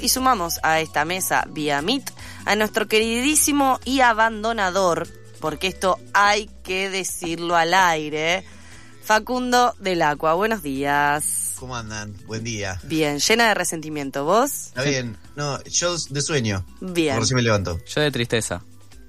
[0.00, 2.10] Y sumamos a esta mesa vía Meet
[2.44, 5.08] a nuestro queridísimo y abandonador,
[5.40, 8.44] porque esto hay que decirlo al aire,
[9.02, 10.34] Facundo del Aqua.
[10.34, 11.54] Buenos días.
[11.58, 12.14] ¿Cómo andan?
[12.26, 12.80] Buen día.
[12.82, 14.24] Bien, llena de resentimiento.
[14.24, 14.66] ¿Vos?
[14.66, 15.16] Está bien.
[15.36, 16.66] No, yo de sueño.
[16.80, 17.16] Bien.
[17.16, 17.78] Por si me levanto.
[17.86, 18.62] Yo de tristeza.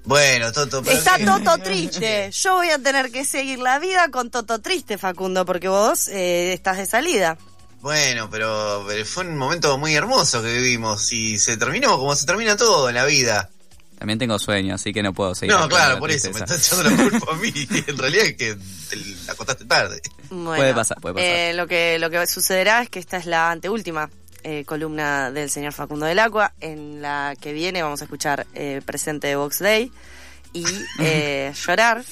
[0.04, 1.18] Bueno, Toto, pero Está.
[1.18, 2.30] Toto triste.
[2.30, 6.54] Yo voy a tener que seguir la vida con Toto triste, Facundo, porque vos eh,
[6.54, 7.36] estás de salida.
[7.80, 12.26] Bueno, pero, pero fue un momento muy hermoso que vivimos y se terminó como se
[12.26, 13.50] termina todo en la vida.
[13.98, 15.54] También tengo sueño, así que no puedo seguir.
[15.54, 16.54] No, claro, la por eso, me tristeza.
[16.54, 17.52] está echando la culpa a mí.
[17.88, 18.54] En realidad es que
[18.90, 18.96] te
[19.26, 20.00] la acostaste tarde.
[20.30, 21.28] Bueno, Puede pasar, puede pasar.
[21.28, 24.08] eh, lo, que, lo que sucederá es que esta es la anteúltima
[24.44, 26.52] eh, columna del señor Facundo del Aqua.
[26.60, 29.90] En la que viene vamos a escuchar eh, presente de Box Day
[30.52, 30.64] y
[31.00, 32.04] eh, llorar.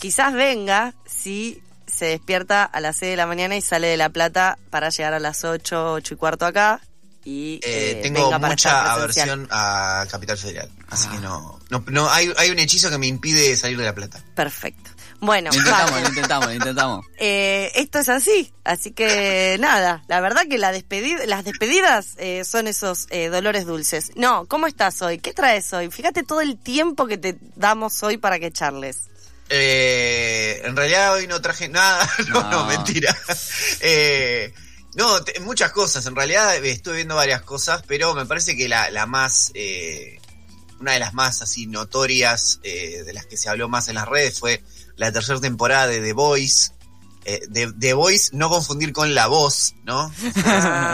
[0.00, 1.62] Quizás venga si
[1.98, 5.14] se despierta a las 6 de la mañana y sale de La Plata para llegar
[5.14, 6.80] a las 8, 8 y cuarto acá.
[7.24, 11.12] Y Eh, eh, tengo mucha aversión a Capital Federal, así Ah.
[11.14, 14.22] que no, no, no hay, hay un hechizo que me impide salir de la plata.
[14.34, 14.90] Perfecto.
[15.20, 17.06] Bueno, Lo intentamos, lo intentamos, lo intentamos.
[17.18, 22.44] Eh, esto es así, así que nada, la verdad que la despedida, las despedidas eh,
[22.44, 24.12] son esos eh, dolores dulces.
[24.14, 25.18] No, ¿cómo estás hoy?
[25.18, 25.90] ¿Qué traes hoy?
[25.90, 29.08] Fíjate todo el tiempo que te damos hoy para que charles.
[30.58, 32.66] Eh, en realidad hoy no traje nada, no, no, No.
[32.66, 33.16] mentira.
[33.80, 34.52] Eh,
[34.94, 38.90] no, muchas cosas, en realidad eh, estuve viendo varias cosas, pero me parece que la,
[38.90, 40.18] la más, eh,
[40.80, 44.08] una de las más así notorias, eh, de las que se habló más en las
[44.08, 44.62] redes fue
[44.96, 46.72] la tercera temporada de The Voice.
[47.50, 50.10] De The Voice, no confundir con La Voz, ¿no?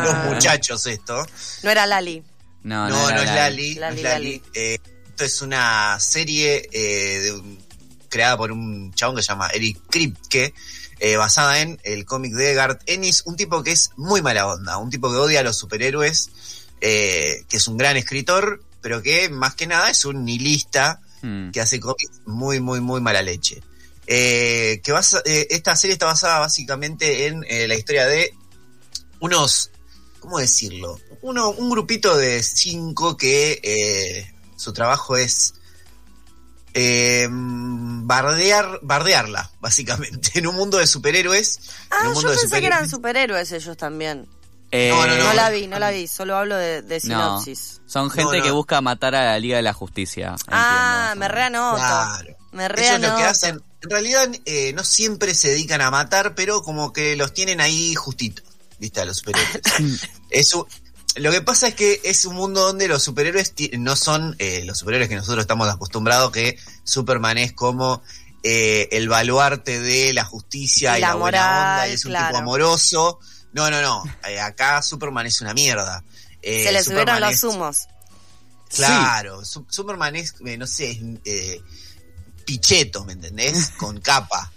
[0.05, 1.25] Los muchachos esto.
[1.63, 2.25] No era Lali.
[2.65, 3.75] No, No, no, era es Lali.
[3.75, 4.43] Lali, no es Lali.
[4.53, 4.79] Eh,
[5.11, 7.64] esto es una serie eh, de un-
[8.15, 10.55] creada por un chabón que se llama Eric Kripke,
[11.01, 14.79] eh, basada en el cómic de Garth Ennis, un tipo que es muy mala onda,
[14.79, 16.31] un tipo que odia a los superhéroes,
[16.81, 21.51] eh, que es un gran escritor, pero que más que nada es un nihilista Hmm.
[21.53, 23.63] que hace cómics muy, muy, muy mala leche.
[24.07, 28.31] Eh, que basa- esta serie está basada básicamente en la historia de
[29.21, 29.71] unos,
[30.21, 31.01] ¿cómo decirlo?
[31.23, 35.55] Uno, un grupito de cinco que su trabajo es
[36.75, 41.57] eh, bardear, bardearla, básicamente, en un mundo de superhéroes.
[41.57, 43.53] en Ah, yo de pensé que eran superhéroes.
[43.53, 44.29] ellos también.
[44.71, 45.33] Eh, No, no, No, no.
[45.35, 47.81] la vi, no la vi, solo hablo de, de no, sinopsis.
[47.87, 48.43] son gente No, no.
[48.45, 50.35] que busca matar a la Liga de la Justicia.
[50.49, 51.21] Ah, entiendo.
[51.21, 51.77] me reanoto.
[51.77, 52.37] Claro.
[52.53, 56.63] Me Ellos lo que hacen, en realidad eh, no siempre se dedican a matar, pero
[56.63, 58.45] como que los tienen ahí justitos,
[58.79, 59.01] ¿viste?
[59.01, 59.61] A los superhéroes.
[60.31, 60.67] es un-
[61.17, 64.79] lo que pasa es que es un mundo donde los superhéroes no son eh, los
[64.79, 68.03] superhéroes que nosotros estamos acostumbrados, que Superman es como
[68.43, 72.27] eh, el baluarte de la justicia Y la buena onda, y es un claro.
[72.29, 73.19] tipo amoroso.
[73.53, 74.03] No, no, no.
[74.29, 76.03] Eh, acá Superman es una mierda.
[76.43, 77.87] Eh, Se le subieron los humos.
[78.69, 81.63] Claro, Su- Superman es, eh, no sé, es, eh,
[82.45, 83.71] picheto, ¿me entendés?
[83.79, 84.51] Con capa.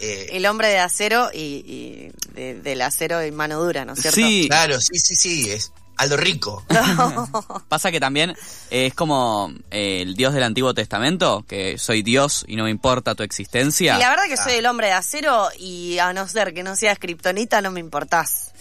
[0.00, 4.00] Eh, El hombre de acero y, y de- del acero y mano dura, ¿no es
[4.00, 4.16] cierto?
[4.16, 6.64] Sí, Claro, sí, sí, sí, es Aldo Rico.
[7.68, 8.30] pasa que también
[8.70, 12.70] eh, es como eh, el Dios del Antiguo Testamento, que soy Dios y no me
[12.70, 13.96] importa tu existencia.
[13.96, 16.76] Y la verdad que soy el hombre de acero y a no ser que no
[16.76, 18.52] seas kriptonita no me importás.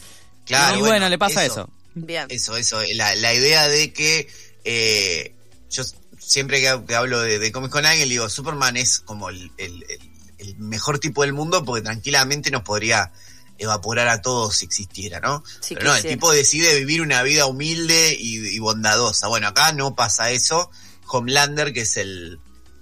[0.46, 1.70] Claro, y bueno, le pasa eso.
[1.94, 2.26] Bien.
[2.30, 4.28] Eso, eso, la, la idea de que
[4.64, 5.34] eh,
[5.70, 5.84] yo
[6.20, 9.84] siempre que, que hablo de, de cómics con alguien, digo, Superman es como el, el-
[9.90, 13.12] el- el mejor tipo del mundo porque tranquilamente nos podría
[13.60, 15.44] evaporar a todos si existiera, ¿no?
[15.62, 19.28] Sí, Pero no, el tipo decide vivir una vida humilde y, y bondadosa.
[19.28, 20.70] Bueno, acá no pasa eso.
[21.08, 22.40] Homelander, que es el,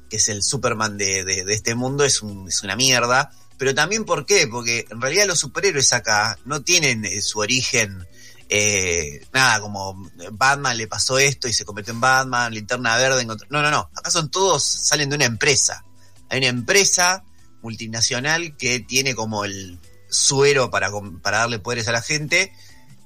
[0.09, 3.31] que es el Superman de, de- de este mundo, es, un- es una mierda.
[3.57, 4.47] Pero también, ¿por qué?
[4.47, 8.05] Porque en realidad los superhéroes acá no tienen eh, su origen,
[8.49, 13.47] eh, nada, como Batman le pasó esto y se convirtió en Batman, Linterna Verde encontró...
[13.49, 13.89] No, no, no.
[13.95, 15.85] Acá son todos, salen de una empresa.
[16.29, 17.23] Hay una empresa
[17.65, 20.89] multinacional que tiene como el suero para,
[21.21, 22.53] para darle poderes a la gente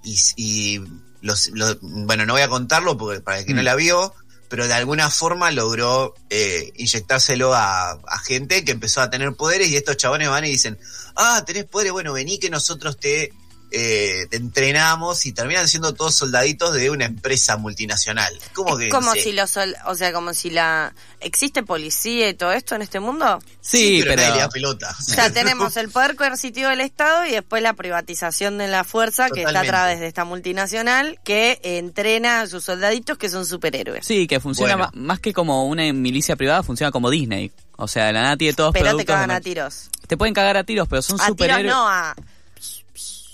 [0.03, 0.81] y, y
[1.21, 3.65] los, los- bueno, no voy a contarlo porque para el que no Mm.
[3.65, 4.13] la vio,
[4.49, 9.69] pero de alguna forma logró eh, inyectárselo a, a gente que empezó a tener poderes
[9.69, 10.77] y estos chabones van y dicen,
[11.15, 13.31] ah, tenés poderes, bueno, vení que nosotros te,
[13.71, 18.33] eh, te entrenamos y terminan siendo todos soldaditos de una empresa multinacional.
[18.53, 22.75] Como que, como si los, o sea, como si la existe policía y todo esto
[22.75, 23.39] en este mundo.
[23.61, 24.95] Sí, pero, pero pelota.
[24.97, 29.29] O sea, tenemos el poder coercitivo del Estado y después la privatización de la fuerza
[29.29, 34.05] que está a través de esta multinacional que entrena a sus soldaditos que son superhéroes.
[34.05, 34.91] sí, que funciona Bueno.
[34.93, 37.51] más que como una milicia privada, funciona como Disney.
[37.77, 39.89] O sea, la nada tiene todos Pero te cagan a tiros.
[40.07, 41.65] Te pueden cagar a tiros, pero son A tiros superhéroes.
[41.67, 42.15] no, a...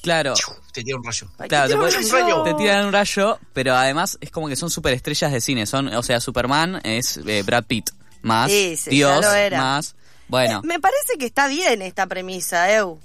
[0.05, 0.33] Claro.
[0.71, 1.27] Te tira un rayo.
[1.37, 2.43] Ay, Claro, te puede- un rayo.
[2.43, 5.65] te tiran un rayo, pero además es como que son superestrellas de cine.
[5.65, 7.89] Son, o sea, Superman es eh, Brad Pitt,
[8.21, 9.57] más Sí, sí, Dios, ya lo era.
[9.61, 9.95] más.
[10.27, 12.99] Bueno, Eh, me parece que está bien esta premisa, Eu.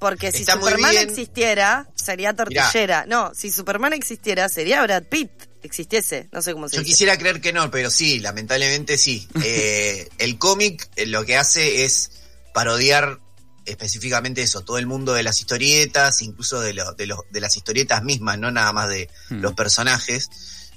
[0.00, 3.04] Porque si Está Superman existiera, sería tortillera.
[3.06, 5.30] No, si Superman existiera, sería Brad Pitt.
[5.62, 6.28] Existiese.
[6.30, 6.90] No sé cómo se Yo dice.
[6.92, 9.26] quisiera creer que no, pero sí, lamentablemente sí.
[9.44, 12.10] Eh, el cómic eh, lo que hace es
[12.52, 13.18] parodiar
[13.66, 17.56] específicamente eso, todo el mundo de las historietas, incluso de, lo- de, los- de las
[17.56, 19.40] historietas mismas, no nada más de Hmm.
[19.40, 20.28] los personajes.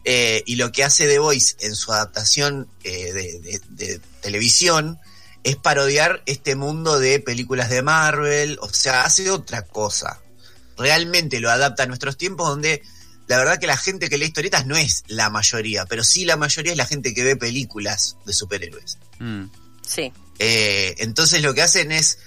[0.06, 5.00] Eh, y lo que hace The Voice en su adaptación eh, de, de- de televisión
[5.44, 10.20] es parodiar este mundo de películas de Marvel, o sea, hace otra cosa.
[10.78, 12.82] Realmente lo adapta a nuestros tiempos donde
[13.28, 16.38] la verdad que la gente que lee historietas no es la mayoría, pero sí la
[16.38, 18.98] mayoría es la gente que ve películas de superhéroes.
[19.20, 19.46] mm,
[19.86, 20.12] Sí.
[20.40, 22.20] Eh, entonces lo que hacen es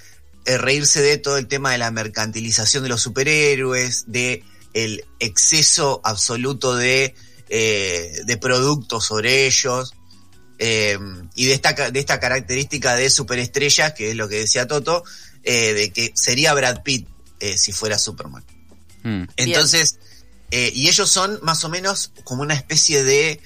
[0.45, 6.01] eh, reírse de todo el tema de la mercantilización de los superhéroes, de el exceso
[6.05, 7.15] absoluto de,
[7.49, 9.95] eh, de productos sobre ellos,
[10.63, 10.99] eh,
[11.35, 15.05] y de esta, de esta característica de superestrellas, que es lo que decía Toto,
[15.43, 17.09] eh, de que sería Brad Pitt
[17.41, 18.45] eh, si fuera Superman.
[19.03, 19.23] mm.
[19.37, 19.99] Entonces,
[20.53, 23.41] y ellos son más o menos como una especie de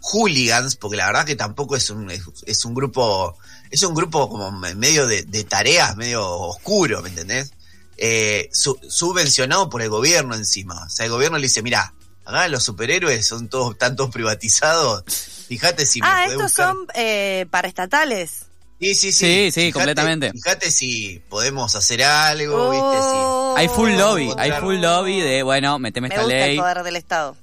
[0.00, 3.36] hooligans, porque la verdad que tampoco es un, es, es un grupo,
[3.70, 7.52] es un grupo como me- medio de, de tareas, medio oscuro, ¿me entendés?
[7.98, 10.84] Eh, su- subvencionado por el gobierno encima.
[10.84, 15.04] O sea, el gobierno le dice, mira, acá los superhéroes son todos tantos privatizados.
[15.48, 18.30] Fíjate si me ah, podés estos buscar- son eh, paraestatales.
[18.78, 19.12] Sí, sí, sí.
[19.12, 20.32] Sí, sí, Fíjate- completamente.
[20.32, 22.96] Fíjate si podemos hacer algo, ¿viste?
[22.98, 23.54] Si, Oh.
[23.56, 26.56] Hay full lobby, hay full lobby de, bueno, meteme Me esta gusta ley.
[26.56, 27.36] el poder del Estado.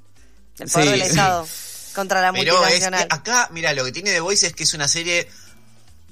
[0.59, 1.07] El poder Sí, del sí.
[1.09, 1.47] Estado
[1.95, 3.07] contra la Pero es multinacional.
[3.07, 5.27] que acá, mira, lo que tiene The Voice es que es una serie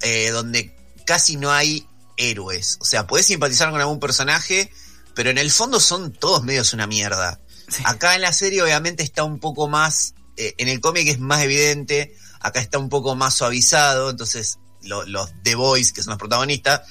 [0.02, 0.76] eh, donde
[1.06, 1.86] casi no hay
[2.18, 2.78] héroes.
[2.80, 4.72] O sea, podés simpatizar con algún personaje,
[5.16, 7.40] pero en el fondo son todos medios una mierda.
[7.86, 11.42] Acá en la serie obviamente está un poco más, eh, en el cómic es más
[11.42, 16.20] evidente, acá está un poco más suavizado, entonces lo- los The Boys, que son los
[16.20, 16.82] protagonistas,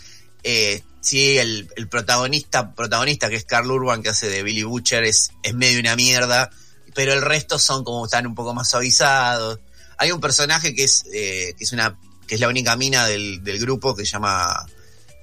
[0.43, 5.05] eh, sí, el, el protagonista, protagonista que es Carl Urban, que hace de Billy Butcher,
[5.05, 6.51] es, es medio una mierda,
[6.95, 9.61] pero el resto son como están un poco más suavizados.
[9.99, 11.99] Hay un personaje que es, eh, que es una,
[12.31, 14.65] que es la única mina del, del grupo que se llama,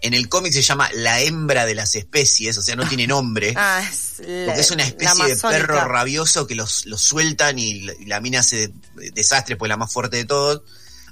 [0.02, 3.54] en el cómic se llama la hembra de las especies, o sea, no tiene nombre.
[3.58, 7.80] Ah, es la- Porque es una especie de perro rabioso que los, los sueltan y
[7.86, 8.74] la, y la mina hace
[9.14, 10.64] desastre, pues la más fuerte de todos.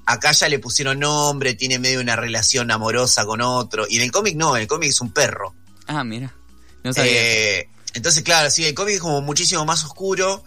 [0.06, 3.86] Acá ya le pusieron nombre, tiene medio una relación amorosa con otro.
[3.90, 5.56] Y en el cómic no, en el cómic es un perro.
[5.88, 6.36] Ah, mira.
[6.84, 7.12] No sabía.
[7.14, 10.44] Eh, entonces, claro, sí, el cómic es como muchísimo más oscuro.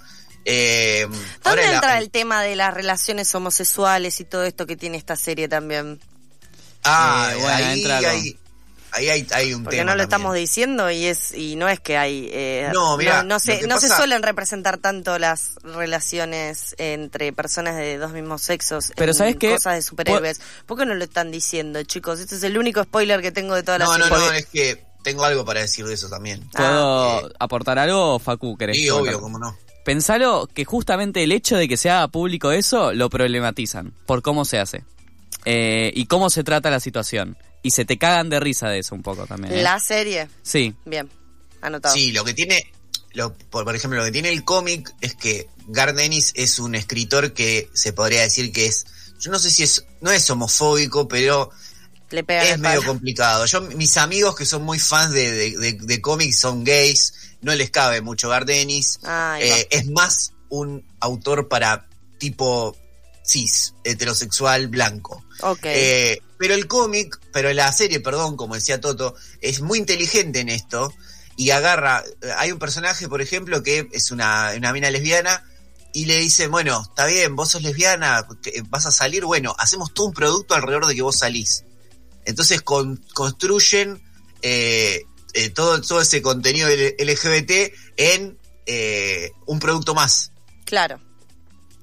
[0.51, 4.77] Eh, ¿Dónde ahora la- entra el tema de las relaciones homosexuales y todo esto que
[4.77, 6.01] tiene esta serie también?
[6.85, 8.39] Ah, Eh, bueno, ahí, hay,
[8.93, 9.91] ahí hay, hay un Porque tema.
[9.91, 10.09] no lo también.
[10.09, 13.79] estamos diciendo y es y no es que hay eh, No, mirá, no, se no
[13.79, 19.37] se suelen representar tanto las relaciones entre personas de dos mismos sexos Pero en ¿sabes
[19.37, 19.51] qué?
[19.51, 20.41] cosas de superhéroes.
[20.65, 22.21] ¿Por qué no lo están diciendo, chicos?
[22.21, 24.19] Este es el único spoiler que tengo de toda la No, no, serie.
[24.19, 26.49] no, es que tengo algo para decir de eso también.
[26.51, 28.57] ¿Puedo eh, aportar algo, Facu?
[28.57, 29.57] ¿Querés Sí, obvio, cómo no.
[29.89, 34.45] Pensalo que justamente el hecho de que se haga público eso lo problematizan por cómo
[34.45, 34.85] se hace
[35.47, 37.39] Eh, y cómo se trata la situación.
[37.63, 39.55] Y se te cagan de risa de eso un poco también.
[39.55, 39.63] ¿eh?
[39.63, 41.09] La serie, Sí, bien,
[41.63, 41.95] anotado.
[41.95, 42.71] Sí, lo que tiene,
[43.15, 46.75] lo, por, por ejemplo, lo que tiene el cómic es que Gar Dennis es un
[46.75, 48.85] escritor que se podría decir que es,
[49.21, 51.51] yo no sé si es, no es homofóbico, pero
[52.11, 52.93] Le es medio palo.
[52.93, 53.47] complicado.
[53.47, 57.55] Yo, mis amigos que son muy fans de, de, de- de cómics son gays, no
[57.55, 58.99] les cabe mucho Gar Dennis.
[59.05, 61.87] Ahí Eh, es más un autor para
[62.19, 62.77] tipo
[63.25, 65.23] cis, heterosexual, blanco.
[65.75, 70.49] Eh, pero el cómic, pero la serie, perdón, como decía Toto, es muy inteligente en
[70.49, 70.93] esto
[71.37, 72.03] y agarra.
[72.39, 75.45] Hay un personaje, por ejemplo, que es una, una mina lesbiana
[75.93, 78.27] y le dice: Bueno, está bien, vos sos lesbiana,
[78.69, 81.65] vas a salir, bueno, hacemos todo un producto alrededor de que vos salís.
[82.25, 84.01] Entonces con- construyen
[84.43, 85.03] eh,
[85.45, 90.33] eh, todo, todo ese contenido LGBT en eh, un producto más.
[90.65, 91.01] claro.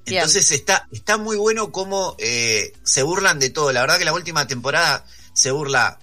[0.04, 0.18] Bien.
[0.18, 3.72] Entonces está, está muy bueno cómo eh, se burlan de todo.
[3.72, 5.98] La verdad que la última temporada se burla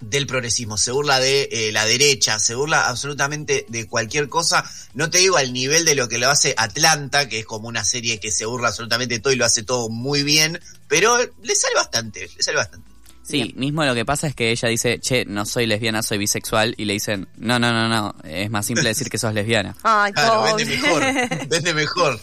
[0.00, 4.70] del progresismo, se burla de eh, la derecha, se burla absolutamente de cualquier cosa.
[4.92, 7.84] No te digo al nivel de lo que lo hace Atlanta, que es como una
[7.84, 11.54] serie que se burla absolutamente de todo y lo hace todo muy bien, pero le
[11.54, 12.93] sale bastante, le sale bastante.
[13.26, 13.52] Sí, Bien.
[13.56, 16.84] mismo lo que pasa es que ella dice, che, no soy lesbiana, soy bisexual, y
[16.84, 19.74] le dicen, no, no, no, no, es más simple decir que sos lesbiana.
[19.82, 20.64] Ay, Claro, pobre.
[20.64, 22.20] vende mejor, vende mejor.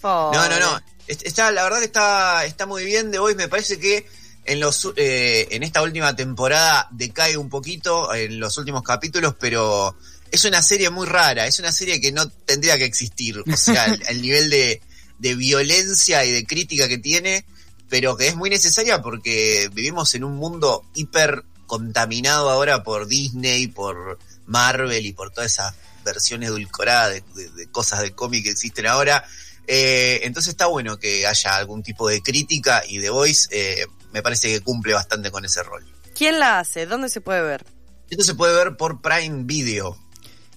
[0.00, 0.38] Pobre.
[0.38, 0.80] No, no, no.
[1.06, 3.34] Est- Está, la verdad que está, está muy bien de hoy.
[3.34, 4.06] Me parece que
[4.46, 9.96] En, los, eh, en esta última temporada decae un poquito en los últimos capítulos, pero
[10.30, 13.86] es una serie muy rara, es una serie que no tendría que existir, o sea,
[13.86, 14.82] el, el nivel de,
[15.18, 17.46] de violencia y de crítica que tiene,
[17.88, 23.66] pero que es muy necesaria porque vivimos en un mundo hiper contaminado ahora por Disney,
[23.68, 25.74] por Marvel y por todas esas
[26.04, 29.24] versiones edulcoradas de, de- de cosas de cómic que existen ahora.
[29.66, 34.22] Eh, entonces está bueno que haya algún tipo de crítica y The Voice eh, me
[34.22, 35.84] parece que cumple bastante con ese rol.
[36.14, 36.84] ¿Quién la hace?
[36.86, 37.64] ¿Dónde se puede ver?
[38.10, 39.98] Esto se puede ver por Prime Video.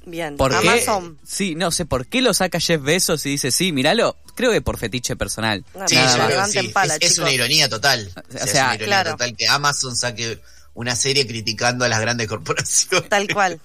[0.09, 0.37] Bien.
[0.37, 0.57] ¿Por qué?
[0.69, 1.17] Amazon.
[1.25, 4.15] Sí, no sé por qué lo saca Jeff Bezos y dice, sí, míralo.
[4.35, 5.65] Creo que por fetiche personal.
[5.87, 6.67] Sí, yo creo sí.
[6.69, 8.09] pala, es, una ironía total.
[8.15, 9.11] O sea, sea, es una ironía claro.
[9.11, 10.39] total que Amazon saque
[10.75, 13.09] una serie criticando a las grandes corporaciones.
[13.09, 13.59] Tal cual.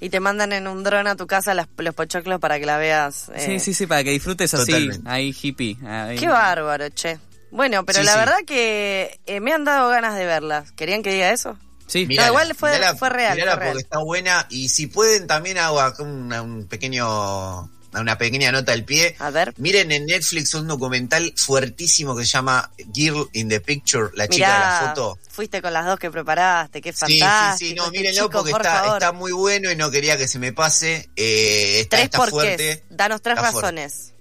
[0.00, 2.76] Y te mandan en un dron a tu casa las- los pochoclos para que la
[2.78, 3.30] veas.
[3.34, 3.44] eh.
[3.46, 5.08] Sí, sí, sí, para que disfrutes así, Totalmente.
[5.08, 5.76] ahí hippie.
[5.86, 6.18] ahí.
[6.18, 7.18] Qué bárbaro, che.
[7.50, 8.18] Bueno, pero Sí, la sí.
[8.18, 10.64] verdad que eh, me han dado ganas de verla.
[10.76, 11.56] ¿Querían que diga eso?
[11.90, 13.72] Sí, Mira, igual fue- mirala- fue real, mirala fue real.
[13.72, 18.84] porque está buena y si pueden también hago acá un pequeño, una pequeña nota al
[18.84, 19.16] pie.
[19.18, 19.52] A ver.
[19.56, 24.52] Miren en Netflix un documental fuertísimo que se llama Girl in the Picture, la chica
[24.54, 25.18] de la foto.
[25.30, 27.68] fuiste con las dos que preparaste, qué Sí, sí, fantástico.
[27.70, 30.38] sí, no, este mírenlo porque por está, está muy bueno y no quería que se
[30.38, 31.10] me pase.
[31.16, 32.84] Eh, está, Tres está por fuerte.
[32.90, 33.56] Danos tres fuerte.
[33.56, 34.12] razones.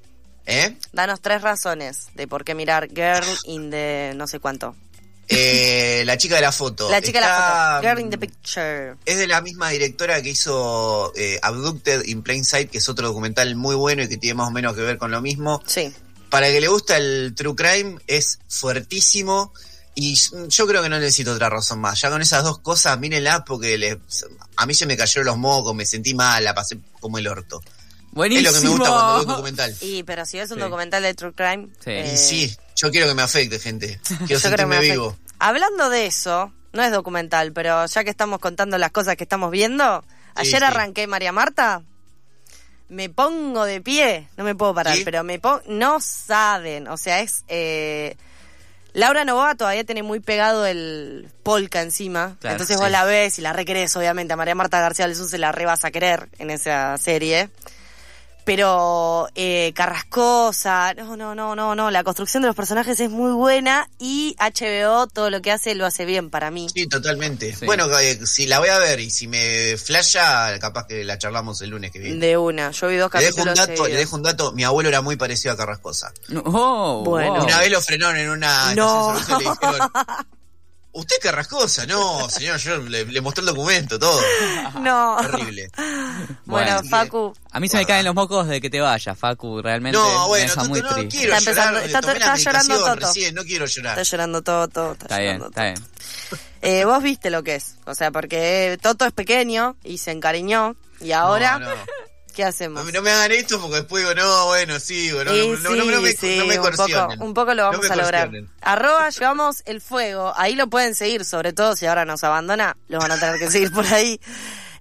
[0.47, 0.75] ¿Eh?
[0.93, 4.75] Danos tres razones de por qué mirar Girl in the no sé cuánto.
[5.31, 6.89] Eh, la chica de la foto.
[6.89, 7.87] La chica de la foto.
[7.87, 8.95] Girl in the mm, picture.
[9.05, 13.07] Es de la misma directora que hizo eh, Abducted in Plain Sight, que es otro
[13.07, 15.61] documental muy bueno y que tiene más o menos que ver con lo mismo.
[15.67, 15.93] Sí.
[16.29, 19.53] Para el que le gusta el true crime, es fuertísimo.
[19.95, 20.15] Y
[20.47, 21.99] yo creo que no necesito otra razón más.
[21.99, 23.99] Ya con esas dos cosas, mírenla porque le-
[24.55, 27.61] a mí se me cayeron los mocos, me sentí mal, la pasé como el orto.
[28.11, 28.49] Buenísimo.
[28.49, 29.75] Es lo que me gusta cuando veo un documental.
[29.81, 30.61] Y pero si es un Sí.
[30.61, 31.67] documental de True Crime.
[31.83, 31.89] Sí.
[31.91, 33.99] eh, Y sí, yo quiero que me afecte, gente.
[34.07, 35.17] Quiero yo creo que sentirme vivo.
[35.39, 39.51] Hablando de eso, no es documental, pero ya que estamos contando las cosas que estamos
[39.51, 40.03] viendo,
[40.35, 40.63] ayer sí.
[40.65, 41.81] arranqué María Marta.
[42.89, 45.03] Me pongo de pie, no me puedo parar, ¿Sí?
[45.05, 48.17] pero me pongo, no saben, o sea, es eh,
[48.93, 52.81] Laura Novoa todavía tiene muy pegado el polka encima, Claro, entonces sí.
[52.81, 55.51] vos la ves y la requerés, obviamente, a María Marta García del Sur se la
[55.51, 57.51] re vas a querer en esa serie.
[58.45, 63.31] Pero eh, Carrascosa, no, no, no, no, no, la construcción de los personajes es muy
[63.33, 66.67] buena y HBO todo lo que hace lo hace bien para mí.
[66.73, 67.55] Sí, totalmente.
[67.55, 67.65] Sí.
[67.65, 71.61] Bueno, eh, si la voy a ver y si me flasha, capaz que la charlamos
[71.61, 72.25] el lunes que viene.
[72.25, 74.63] De una, yo vi dos Le dejo, un capítulos dato, le dejo un dato, mi
[74.63, 76.11] abuelo era muy parecido a Carrascosa.
[76.29, 77.33] No, oh, Bueno.
[77.35, 77.43] wow.
[77.43, 79.13] Una vez lo frenaron en una No.
[79.15, 79.91] estación de servicio y le dijeron,
[80.91, 81.85] ¿usted es Carrascosa?
[81.85, 84.19] No, señor, yo le, le mostré el documento, todo.
[84.81, 85.17] No.
[85.21, 85.69] Terrible.
[86.45, 86.89] Bueno, Bueno.
[86.89, 89.61] Facu, A mí se me caen los mocos de que te vayas, Facu.
[89.61, 91.17] Realmente No, me bueno, deja muy no triste.
[91.17, 92.95] quiero Está llorar, está- llorando Toto.
[93.07, 93.97] recién, no quiero llorar.
[93.99, 95.75] está llorando Toto, está, Está bien, llorando está bien.
[96.61, 100.75] Eh, vos viste lo que es, o sea, porque Toto es pequeño y se encariñó
[100.99, 101.75] y ahora, No, no.
[102.31, 102.83] ¿Qué hacemos?
[102.83, 104.93] No, no me hagan esto porque después digo, no, bueno, no,
[105.35, 107.95] Y no, no, no, me, sí, no me un poco, un poco lo vamos a
[107.95, 108.31] lograr.
[108.61, 112.99] Arroba llevamos el fuego, ahí lo pueden seguir, sobre todo si ahora nos abandona, lo
[112.99, 114.19] van a tener que seguir por ahí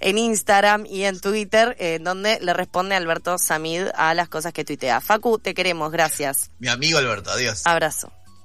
[0.00, 4.64] en Instagram y en Twitter, en donde le responde Alberto Samid a las cosas que
[4.64, 5.00] tuitea.
[5.00, 6.50] Facu, te queremos, gracias.
[6.58, 7.62] Mi amigo Alberto, adiós.
[7.64, 8.12] Abrazo.